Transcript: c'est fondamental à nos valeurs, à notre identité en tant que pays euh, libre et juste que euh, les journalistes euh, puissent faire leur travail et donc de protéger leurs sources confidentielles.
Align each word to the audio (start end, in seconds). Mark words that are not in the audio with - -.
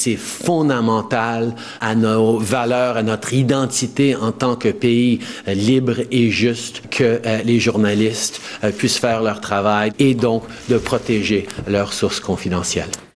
c'est 0.00 0.16
fondamental 0.16 1.54
à 1.80 1.94
nos 1.94 2.38
valeurs, 2.38 2.96
à 2.96 3.02
notre 3.02 3.34
identité 3.34 4.16
en 4.16 4.32
tant 4.32 4.56
que 4.56 4.70
pays 4.70 5.20
euh, 5.46 5.54
libre 5.54 5.96
et 6.10 6.30
juste 6.30 6.82
que 6.90 7.20
euh, 7.24 7.42
les 7.44 7.60
journalistes 7.60 8.40
euh, 8.64 8.70
puissent 8.70 8.98
faire 8.98 9.22
leur 9.22 9.40
travail 9.40 9.92
et 9.98 10.14
donc 10.14 10.44
de 10.68 10.78
protéger 10.78 11.46
leurs 11.66 11.92
sources 11.92 12.20
confidentielles. 12.20 13.00